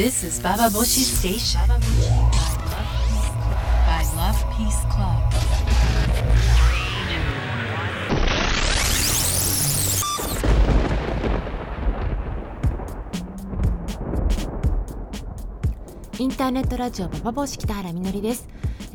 [0.00, 1.76] This is Baba Boshi Station by
[4.16, 5.20] Love Peace Club.
[16.18, 18.48] インターネットラジオパパボシ北原みのりです。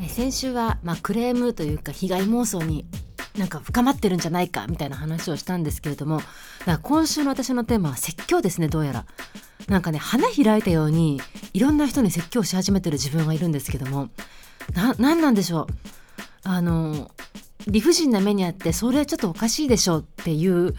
[0.03, 2.87] え先週は、まあ、クレームというか被害妄想に
[3.37, 6.31] なんか深まってるんじゃないかみたいな話をしたんですけれども、だか
[6.71, 9.05] ら今週の私のテーマは説教ですね、どうやら。
[9.67, 11.19] なんかね、花開いたように
[11.53, 14.09] いろんな人に説教し始めてる自分がいるんですけども、
[14.73, 15.67] な、なんなんでしょう？
[16.43, 17.09] あの、
[17.67, 20.75] 理不尽な目にあって、それはちょっとおかしいでしょうっていう、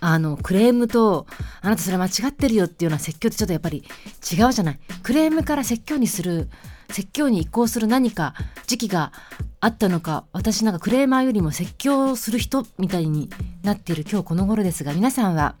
[0.00, 1.26] あの、クレームと、
[1.62, 4.80] あなたそれ間違ってるよっていうような説教ってちょっとやっぱり違うじゃない。
[5.02, 6.50] クレームから説教にする、
[6.90, 8.34] 説教に移行する何か
[8.66, 9.12] 時期が
[9.60, 13.30] あったのか、私なんかクレーマーよりも説教する人みたいに
[13.62, 15.54] なっている今日この頃ですが、皆さんは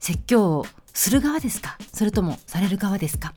[0.00, 1.76] 説教をする側ですか？
[1.92, 3.34] それともされる側ですか？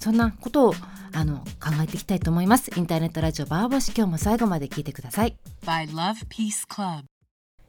[0.00, 0.74] そんなことを
[1.12, 2.70] あの考えていきたいと思います。
[2.76, 5.36] インターネットラジオバーボシ今日も最後まで聞いてください。
[5.64, 7.04] By Love Peace Club.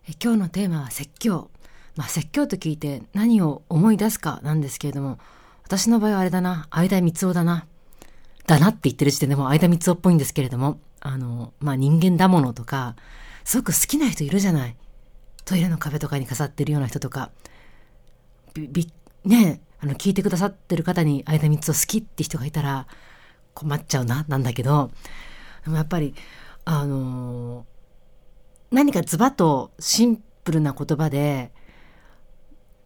[0.08, 1.50] え今日のテーマは説教。
[1.96, 5.20] まあ説教と聞いて何を思い出すかなんですけれども、
[5.64, 7.66] 私の場合はあれだな、相田光夫だな。
[8.48, 12.96] だなって言ってる時点でもう相田光夫っぽいんですけれども、あの、まあ人間だものとか、
[13.44, 14.76] すごく好きな人いるじゃない。
[15.46, 17.32] トイレの壁とかに飾ってるような人とか、
[18.54, 18.92] び、び、
[19.26, 22.88] ね、あの、聞いてくださってる方に相田光夫好きって人がいたら
[23.54, 24.92] 困っちゃうな、なんだけど、
[25.64, 26.16] でもやっぱり、
[26.66, 27.66] あの
[28.72, 31.52] 何かズバッとシンプルな言葉で、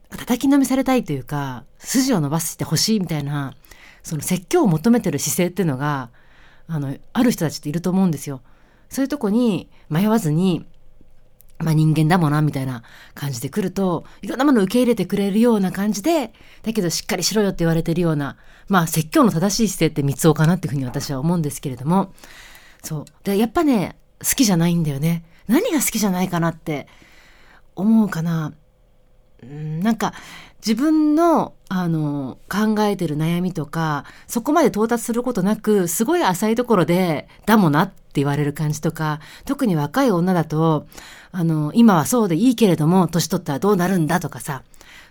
[0.09, 3.55] 叩きのめされたいというか、筋を伸ばしてほしいみたいな、
[4.03, 6.11] その説教を求めてる姿勢っていうのが、
[6.67, 8.41] あの、ある人たちっていると思うんですよ。
[8.89, 10.65] そういうとこに迷わずに、
[11.63, 12.83] まあ人間だもんな、みたいな
[13.15, 22.13] 感じで来ると、いろんなものを受け入れてくれるような感じで、だけどしっかりしろよって言われてるような、まあ説教の正しい姿勢って三つおかなっていうふうに私は思うんですけれども、
[22.83, 23.05] そう。
[23.23, 25.25] で、やっぱね、好きじゃないんだよね。
[25.47, 26.87] 何が好きじゃないかなって
[27.75, 28.53] 思うかな。
[29.43, 30.13] なんか
[30.65, 40.87] 自分のあの考えてる悩みとかそこまで到達することなくすごい浅いところでだもなって言われる感じとか特に若い女だと
[41.31, 44.63] あの今はそうでいいけれども年取ったらどうなるんだとかさ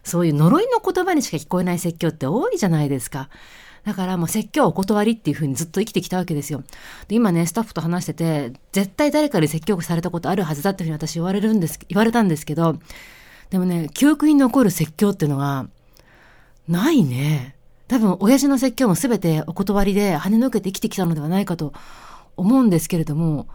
[0.05, 3.29] そういう呪いの言葉にしか聞こえない説教って多いじゃないですか。
[3.85, 6.63] だからもう説教お断りっていうふうにずっと生きてきたわけですよ。
[7.09, 12.79] で、今ね、スタッフと話してて、絶対誰かに説教されたことあるはずだっていうふうに私言われるんです、言われたんですけど、
[13.53, 15.67] でもね、記憶に残る説教っていうのが、
[16.69, 17.55] ないね。
[17.87, 21.75] 多分、親父の説教も全てお断りで跳ねのけて生きてきたのではないかと
[22.39, 23.47] 思うんですけれども、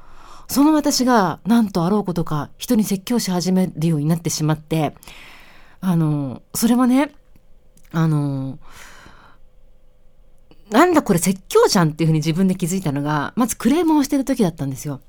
[0.47, 4.93] その私が何とあろうことか人に説教し始めるようになってしまって、
[5.81, 7.11] あの、それはね、
[7.91, 8.59] あの、
[10.69, 15.01] なんだこれ説教じゃんっていうふうに自分で気づいたのが、まずクレームをしてる時だったんですよ。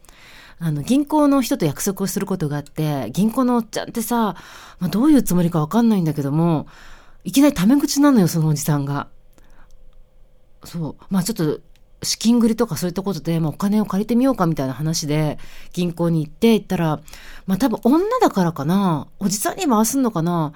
[0.60, 4.34] あの、銀行の人と約束をすることがあって、銀行のおっちゃんってさ、
[4.80, 6.66] まあ、どういうつもりかわかんないんだけども、
[7.24, 9.08] いきなりタメ口なのよ、そのおじさんが。
[10.64, 11.04] そう。
[11.10, 11.60] まあちょっと、
[12.02, 15.38] 資金繰りとかそういったことで、まあ、お金を借りてみようかみたいな話で、
[15.72, 17.00] 銀行に行って、行ったら、
[17.46, 20.52] まあ多分女だからかな、おじさんに回すのかな、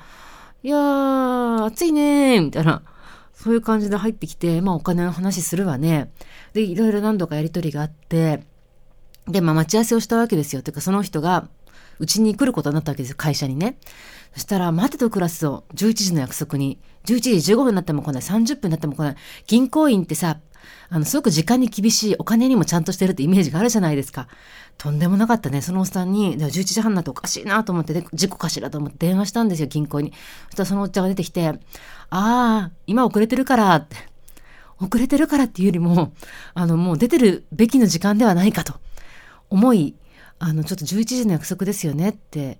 [0.62, 2.82] いやー、暑いねー、みたいな。
[3.34, 6.12] そういう感じで入ってきて、まあお金の話するわね。
[6.52, 8.44] で、いろいろ何度かやりとりがあって、
[9.28, 10.62] で、まあ待ち合わせをしたわけですよ。
[10.62, 11.48] てかその人が、
[11.98, 13.76] うちに来ることになったわけですよ、会社にね。
[14.34, 19.16] そしたら、待てとクラスと11時の約束に、11時15分になっても来ない、30分になっても来ない。
[19.46, 20.38] 銀行員ってさ、
[20.88, 24.28] あの、すごく時間に厳しい、お金にもちゃんとしてるってイメージがあるじゃないですか。
[24.78, 25.60] とんでもなかったね。
[25.62, 30.12] そのおっさんに、11時半になっておかしいなと思って、で事故かしらと思って電話したんですよ、銀行に。
[30.46, 31.54] そしたらそのおっちゃんが出てきて、あ
[32.10, 33.96] あ、今遅れてるからって。
[34.80, 36.12] 遅れてるからっていうよりも、
[36.54, 38.74] あの、もう出てるべきの時間ではないかと
[39.52, 39.94] 思い、
[40.38, 42.58] あの、ちょっと11時の約束ですよねって、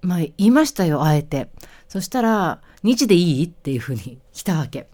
[0.00, 1.50] まあ言いましたよ、あえて。
[1.88, 4.88] そしたら、日でいいっていうふうに 来たわけ。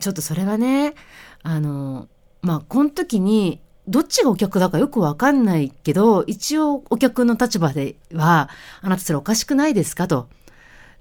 [0.00, 0.94] ちょっとそれはね、
[1.42, 2.08] あの、
[2.42, 8.50] まあ、この時に、どっちがお客だかよくわかんないけど、一応お客の立場では、
[8.82, 10.28] あなたそれおかしくないですかと。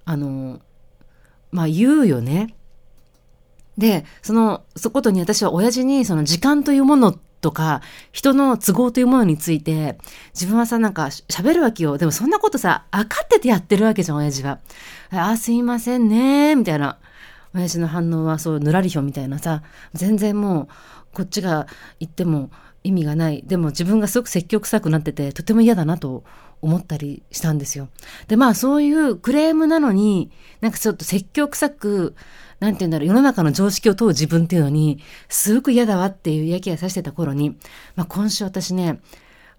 [0.05, 0.61] あの、
[1.51, 2.55] まあ言うよね。
[3.77, 7.81] で、その、そことに私は親父にその時間というものとか、
[8.11, 9.97] 人の都合というものについて、
[10.33, 11.97] 自分はさ、なんか喋るわけよ。
[11.97, 14.59] でもそんなことさ、分かっててやってるわけじゃん、親父は。
[15.11, 16.97] あ、すいませんね、みたいな。
[17.53, 19.63] 親父の反応はそう、ぬらりひょみたいなさ、
[19.93, 20.67] 全然もう、
[21.13, 21.67] こっちが
[21.99, 22.51] 言っても
[22.83, 23.43] 意味がない。
[23.45, 26.23] でも自分がすごく積極臭くなってて、とても嫌だなと
[26.61, 27.89] 思ったりしたんですよ。
[28.27, 30.31] で、まあそういうクレームなのに、
[30.61, 32.15] なんかちょっと説教臭く、
[32.59, 34.99] なんて言うんだろう、世の中の常識を問う自分っていうのに、
[35.29, 37.57] すごく嫌だわっていう嫌気がさしてた頃に、
[37.95, 38.99] まあ今週私ね、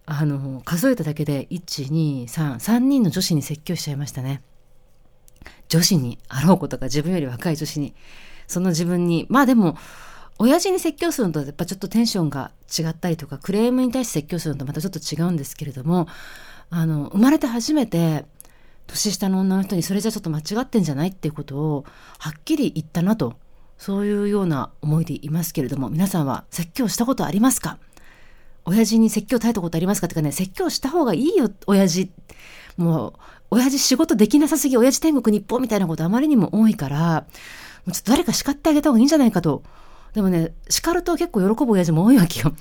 [0.06, 4.42] あの、数えただけで、1、2、3、3人の女子に説教しちゃいましたね。
[5.68, 7.94] 女子にあろうことか自分より若い女子に、
[8.46, 9.76] その自分に、まあでも、
[10.38, 16.08] 親父に説教するのとやっぱちょっとテンションが違ったりとか、クレームに対して説教するのとまたちょっと違うんですけれども、
[16.70, 18.24] あの、生まれて初めて、
[18.88, 21.84] 年下の女の人にそれじゃちょっと間違ってんじゃないっていうことを
[22.18, 23.36] はっきり言ったなと、
[23.76, 27.78] そういうような思いでいますけれども、皆さんは説教したことありますか？
[28.64, 30.06] 親父に説教耐えたことありますか？
[30.06, 32.10] ってかね、説教した方がいいよ、親父。
[32.76, 33.12] もう、
[33.50, 37.26] 親父仕事できなさすぎ、親父天国日本みたいなことあまりにも多いから、
[37.84, 39.62] もうちょっと誰か叱ってあげた方がいいんじゃないかと。
[40.12, 42.54] でもね、叱ると結構喜ぶ親父も多いわけよ。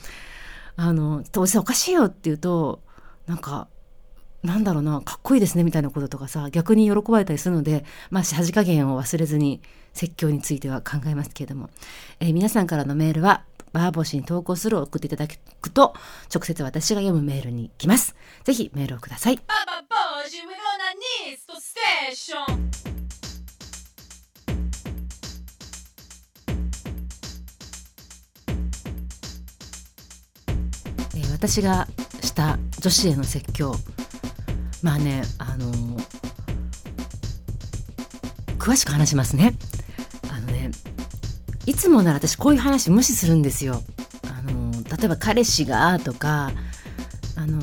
[0.75, 2.81] あの、おじさんおかしいよって言うと、
[3.25, 3.67] なんか、
[4.43, 9.61] なんだろうな、かっこいいですねみたいなこととかさ、逆に喜ばれたりするので、まあ、さじ加減を忘れずに
[9.93, 11.69] 説教については考えますけれども、
[12.19, 13.43] えー、皆さんからのメールは、
[13.73, 15.93] バーボシに投稿するを送っていただくと、
[16.33, 18.15] 直接私が読むメールに来ます。
[18.43, 19.39] ぜひメールをください。
[31.33, 31.87] 私が
[32.23, 33.75] した女子への説教
[34.81, 35.71] まあねあの
[38.57, 39.55] 詳しく話しますね。
[40.29, 40.71] あのね
[41.65, 43.81] いつもなら私こういう話無視するんですよ。
[44.29, 46.51] あの例えば彼氏がとか
[47.35, 47.61] あの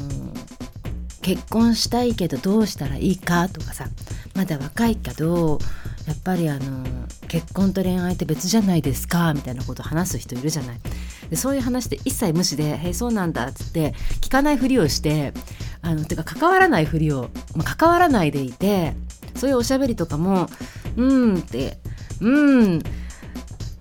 [1.20, 3.86] 結婚したいけどどうしたらいいかとかさ
[4.34, 5.58] まだ若いけど
[6.06, 6.84] やっぱりあの
[7.28, 10.80] 結婚と恋愛って別じゃないですかみたいなこと話す人いるじゃない。
[11.30, 15.32] でそういう話で一切無視で「へえそうなんだ」っつって聞かないふりをして
[15.84, 18.94] あのてか関わらないふりを、まあ、関わらないでいて
[19.36, 20.48] そういうおしゃべりとかも
[20.96, 21.02] 「う
[21.34, 21.78] ん」って
[22.20, 22.82] 「うん」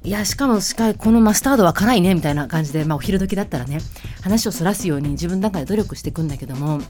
[0.03, 3.79] いやしかもしかこのマスタードは辛いねみたいな感じで、まあ、お昼時だったらね
[4.21, 6.81] 話をそらすように自分の中で努力していくんだけども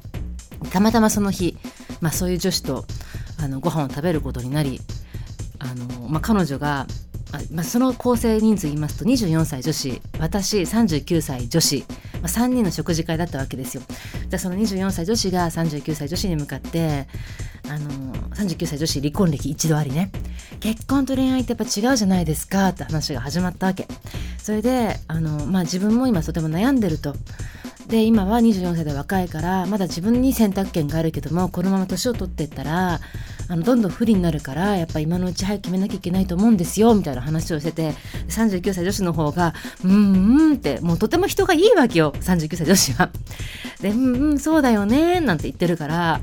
[0.72, 1.56] たまたまその日、
[2.02, 2.86] まあ、そういう女子と
[3.40, 4.82] あのご飯を食べることになり
[5.60, 6.88] あの、まあ、彼女が
[7.52, 11.84] まあ、その構成人数言いますと24歳女子私39歳女子、
[12.24, 13.84] まあ、3人の食事会だったわけですよ。
[14.30, 17.08] じゃその24歳女子が39歳女子に向かって
[17.68, 20.10] あの39歳女子離婚歴一度ありね。
[20.62, 23.88] 結婚と恋愛ってやっぱ違うじゃないですかって話が始まったわけ。
[24.38, 27.14] それであの、まあ、自分も今とても悩んでると。
[27.88, 33.02] で今は24歳で若いからまだ自分に選択権があるけどもこのまま年を取っていったら
[33.48, 37.94] あのどんどん不利になるからやっぱ今のうち早く決めなきゃいけないと思うんですよみたいな話をしてて
[38.30, 39.54] 39歳女子の方が
[39.84, 43.10] 「うんうん」ってもうとても人がいいわけよ39歳女子は。
[43.82, 46.22] で「うんうんそうだよね」なんて言ってるから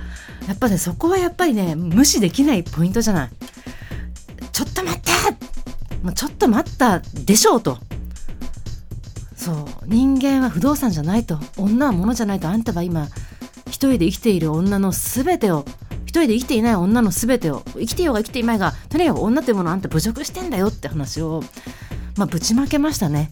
[0.49, 3.31] やっぱねそこはやっぱりね無視できないポイントじゃない。
[4.53, 5.11] ちょっと待って
[6.03, 7.79] もうちょっと待ったでしょうと。
[9.37, 13.09] そう人間は不動産じゃないと女は物じゃないとあんたは今
[13.67, 15.65] 一人で生きている女の全てを
[16.11, 21.43] 人で生きていない女の全てを生きていようが生きていまいがとにかく女っていうものあんた侮辱してんだよって話を
[22.17, 23.31] まあぶちまけましたね。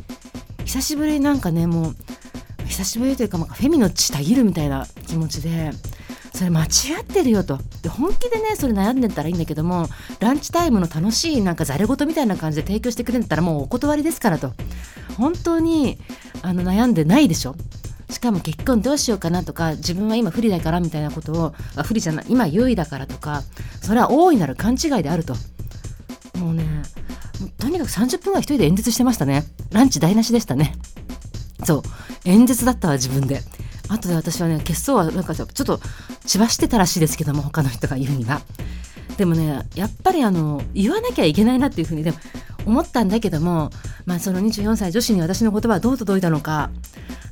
[0.64, 1.96] 久しぶりになんかねもう
[2.66, 5.70] 久しぶりというか、まあ、フェミの血たぎるみたいな気持ちで
[6.34, 6.68] それ間違
[7.00, 7.58] ってるよと。
[7.82, 9.88] で本気でねそれ悩んでたらいいんだけども
[10.20, 14.52] ランチタイムの楽しいなんかざれ言みたいな感じで提供してくれんだったらもうお断りですからと。
[15.16, 15.98] 本当に
[16.42, 17.56] あの悩んでないでしょ。
[18.10, 23.42] しかも結婚どうしようかなとか自分は今不利だからみたいなことをあ不利じゃない今優位だからとか
[23.82, 25.34] それは大いなる勘違いであると。
[26.38, 26.64] もうね
[27.58, 29.44] とにかく30分ぐらい一人で演説してましたね。
[29.70, 30.74] ランチ台無しでしたね。
[31.64, 31.82] そう。
[32.24, 33.40] 演説だったわ自分で。
[33.88, 35.80] 後で私はね血相はなんかちょっと
[36.26, 38.40] 血走ってたらしいですけども他の人が言うには。
[39.16, 42.18] でもねやっぱりあの言わなきゃいけないなっていうふうにでも
[42.66, 43.70] 思ったんだけども
[44.08, 46.70] まあその24歳女子に私の言葉はどう届いたのか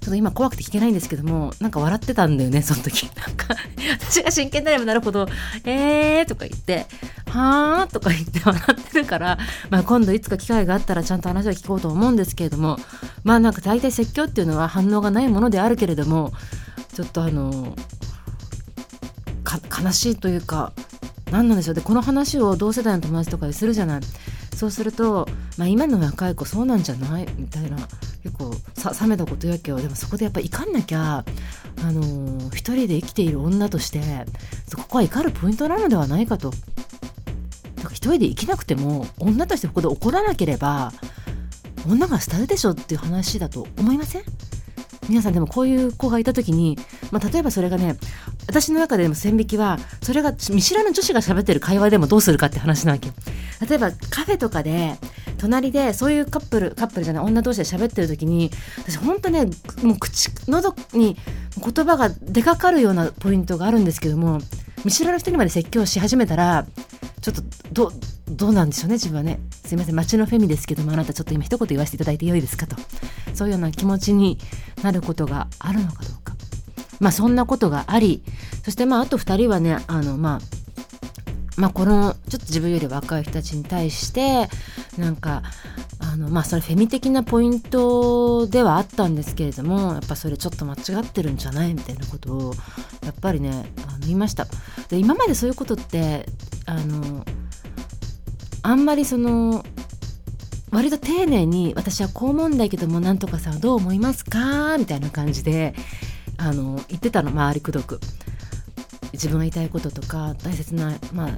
[0.03, 3.11] ちょっと今怖くて聞けないんですけどもなんか笑ってたんだよねその時。
[3.17, 3.57] なんか
[3.99, 5.27] 私が真剣になればなるほど
[5.65, 6.87] 「えー」とか言って
[7.31, 9.39] 「はあ」とか言って笑ってるから、
[9.71, 12.79] まあ、今度いつか機会があったらちゃんと話を聞こうと思うんですけれども
[13.25, 16.35] まあなんか大体説教っていうのは反応がないものであるけれども
[16.95, 17.75] ちょっとあの
[19.83, 20.75] 悲しいというか
[21.31, 24.01] 何なんでしょうでこの話を同世代の友達とかでするじゃない。
[24.57, 27.29] そうすると、まあ、今の若い子そうなんじゃない？
[27.37, 27.77] みたいな。
[28.25, 31.25] 結構さ冷めたことやけどでもそこでやっぱ怒んなきゃ
[31.81, 34.01] あのー、一人で生きている女として
[34.67, 36.51] そこは怒るポイントなのではないかと。
[37.77, 40.93] だか一人で生きなくても女としてここで怒らなければ
[41.89, 44.23] 女が廃るでしょっていう話だと思いません？
[45.09, 46.77] 皆さんでもこういう子がいた時に、
[47.13, 47.97] まあ、例えばそれがね
[48.49, 53.13] 私の中でも線引きはそれが見知らぬ女子が喋ってる会話でもどうするかって話なわけ。
[53.61, 54.97] 例えばカフェとかで
[55.39, 59.47] 隣でそういうカップルカップルじゃない女同士で喋ってる時に私ほんとね
[59.83, 61.17] もう口喉に
[61.75, 64.41] 言葉が出かかるようなポイントがあるんですけども
[64.85, 66.67] 見知らぬ人にまで説教し始めたら
[67.21, 67.93] ちょっとど
[68.29, 69.41] どうなんでしょうね自分はね。
[69.65, 72.77] すいません街のフェミですけどもあなたちょっと今一言言わせていただいてよいですかと。
[73.35, 74.39] そういうような気持ちに
[74.83, 76.35] なることがあるのかどうか。
[77.01, 78.23] まあそんなことがあり
[78.65, 80.56] そしてまああと2人はねあのまあ
[81.57, 84.49] まあ、このちょっと自分より若い人たちに対して
[84.99, 85.43] なんか
[85.99, 92.55] あのまあそれフェミ的なポイントではあったんですけれどもやっぱそれちょっと間違ってるんじゃないみたいなことを
[93.05, 94.47] やっぱりねあの言いました。
[94.89, 96.27] で今までそういうことって
[96.67, 97.25] あの
[98.63, 99.65] あんまりその
[100.71, 104.77] 割と丁寧に私はこう思うんだけどもなんとかさんどう思いますか？
[104.77, 105.75] みたいな感じで
[106.37, 107.99] あの言ってたの周りくどく。
[109.17, 111.31] 自分が言いたいこととか大切な、まあ、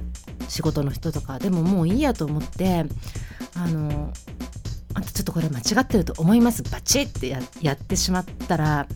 [0.47, 2.85] 仕事の人とかでももういいやと思って
[3.55, 4.13] あの
[4.93, 8.87] あとちょっとこれ間違ってると思いますバチッってややってしまったら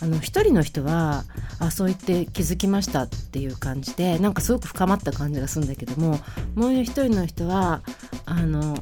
[0.00, 1.24] あの一人の人は
[1.58, 6.18] あそう言って気づきましたっていう感じでなんかすごく深まった感じがするんだけども
[6.54, 7.82] もう一人の人は
[8.26, 8.76] あの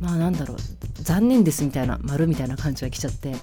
[0.00, 0.58] まあなんだろう
[1.02, 3.34] 残念ですみたいな丸みたいな感じが来ちゃって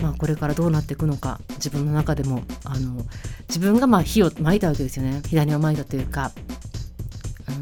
[0.00, 3.04] まあこれからどうなっていくのか自分の中でもあの
[3.48, 5.22] 自分がまあ火を撒いたわけですよね。
[5.26, 6.32] 左を撒いたというか。
[7.46, 7.56] あの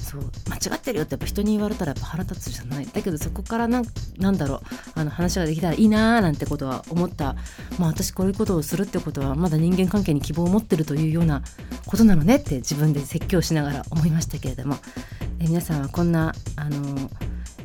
[0.00, 0.30] そう。
[0.48, 2.86] 間違ってるよってやっぱ人に言われたらやっぱ腹立つじゃない。
[2.86, 3.84] だけどそこからなん
[4.18, 4.60] なんだろう。
[4.94, 7.36] あの話ができたらいいなーなんてことは思った。
[7.78, 11.42] まあ私こういうことをするってことはまだ人間関係に希望を持ってるというような
[11.86, 14.78] ことなのねって自分で説教しながら思いましたけれども。
[15.40, 17.10] え皆さんはこんなあの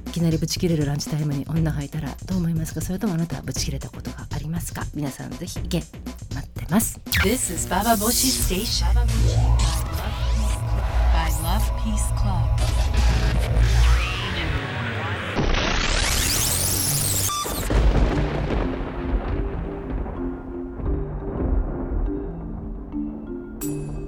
[0.07, 2.79] いきなりブチ切れるランチタイムに女がいたらどう思いますか？
[2.79, 4.85] それともあなたはブチ切れたことがありますか？
[4.93, 5.83] 皆さんぜひ意見
[6.33, 8.85] 待ってます This is Baba Boshi Station.
[11.13, 12.55] By Love Peace Club.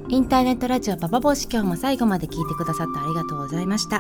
[0.09, 3.97] インターネットラジオパパ帽子今日も最後まで聞いてくださってありがとうございました、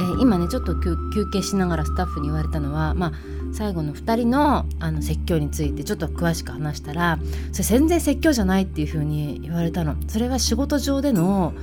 [0.00, 3.12] えー今ねちょっと休休憩しながらスタッフに言われたのはまあ
[3.54, 7.18] 最後の2人のあの説教についてちょっと詳しく話したら
[7.52, 9.96] それ全然説教じゃないっていう風に言われたの。
[10.08, 11.54] それは仕事上での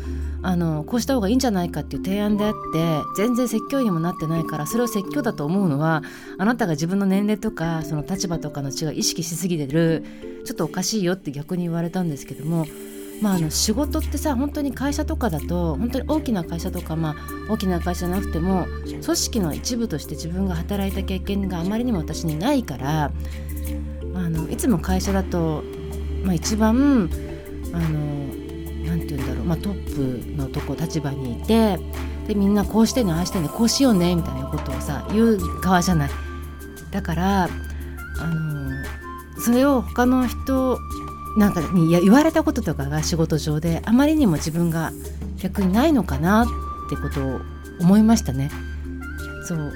[0.43, 6.01] あのこうした方がいいんじゃないかっていう提案であって全然説教にもなってないからそれを説教だと思うのは
[6.39, 10.03] あなたが自分の年齢とかその立場とかの違い意識しすぎてる
[10.45, 12.65] ちょっとおかしいよって逆に言われたんですけども
[13.21, 17.15] まあ、あの仕事ってさ本当に会社とかだと本当に大きな会社とか、まあ、
[17.53, 23.11] 大きな会社じゃなくても組織の一部として自分が働いた経験があまりにも私にないから
[24.15, 25.63] あのいつも会社だと、
[26.23, 27.09] まあ、一番
[27.73, 27.99] あの
[28.85, 31.77] なんて言うんだろう、まあ、トップのとこ立場にいて
[32.27, 36.09] でみんなこうしてねああしてねこうしようねみたいなことをさ言う側じゃない。
[36.91, 38.71] だからあの
[39.41, 40.77] それを他の人
[41.37, 44.91] なんかに言われたこととかが仕事上であまりにも自分が
[45.37, 46.47] 逆にないのかなっ
[46.89, 47.39] てことを
[47.79, 48.51] 思いましたね。
[49.45, 49.71] そう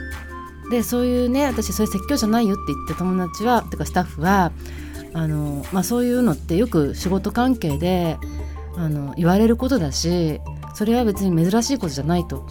[0.69, 4.51] でそういうね私それ説教じゃないよって言った友達はてかスタッフは
[5.13, 8.17] あの、まあ、そういうのってよく仕事関係で
[8.75, 10.41] あの言われることだし
[10.75, 12.45] それは別に珍しいことじゃないと。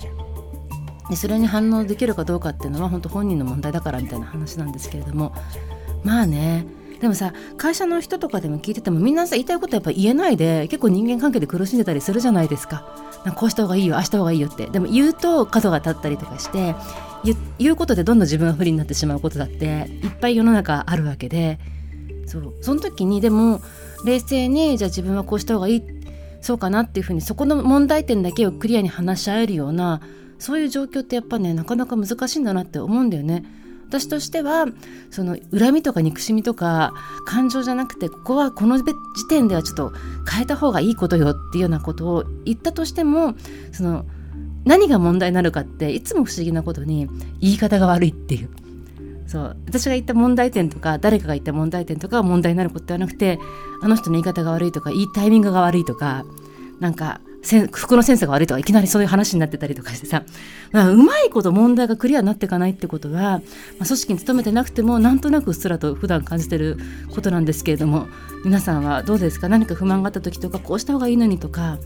[1.11, 5.35] でそれに反応できるかどうかっていうのは本当本人の問題だからみたいな話なんですけれども
[6.03, 6.67] まあね
[7.05, 12.87] でもさ会社の人とかでも聞いててもみんなさ言いたいことやっぱ言えないで結構人間関係で苦しんでたりするじゃないですか。
[13.27, 14.69] なんかこうした方がいいよああした方がいいよって。
[14.69, 16.75] でも言うと角が立ったりとかして
[17.59, 21.59] 言うことでどんどん自分が不利になってしまうことだっていっぱい世の中あるわけで。
[22.27, 23.61] そうその時にでも
[24.07, 25.83] 冷静にじゃあ自分はこうした方がいい
[26.41, 30.01] そうかなっていうふうにそこの問題点だけをクリアに話し合えるような
[30.39, 33.45] そういう状況ってやっぱねなかなか難しいんだなって思うんだよね。
[33.89, 34.67] 私としては
[35.11, 36.93] その恨みとか憎しみとか
[37.27, 38.95] 感情じゃなくてここはこの時
[39.29, 39.93] 点ではちょっと
[40.31, 43.35] 変えた方がいいことよっていうようなことを言ったとしても
[43.73, 44.05] その
[44.65, 47.09] 何が問題になるかっていつも不思議なことに
[47.41, 48.51] 言い方が悪いっていう。
[49.27, 53.39] そう私が言った問題点とか誰かが言った問題点とかが問題になることではなくて
[53.83, 56.27] あの人の言い方が悪いとかいいタイミングが悪いとか
[56.79, 57.21] なんか
[57.73, 60.25] 服のセンスが悪いとかいきなりそういう話になってたりとかしてさ、
[60.73, 63.41] まあ、うまいこと問題がクリアになっていかないってことは、ま
[63.83, 66.79] あ、組織に勤めてなくてもなんとなくうっすらと普段感じてる
[67.15, 68.07] ことなんですけれども
[68.45, 69.49] 皆さんはどうですか？
[69.49, 71.79] 何か不満があった時とかこうした方がいいのにとか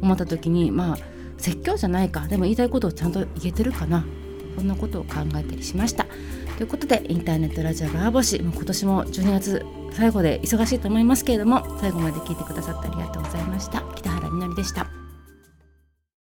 [0.00, 0.98] 思った時にまあ
[1.38, 4.04] 説教じゃないかでも言いたいことをちゃんと言えてるかな
[4.56, 6.06] そんなことを考えたりしました。
[6.56, 14.99] ということでインターネットラジオバーボシ今年も12月最後で忙しいと思いますけれども最後まで聞いてくださってありがとうございました北原みのりでした。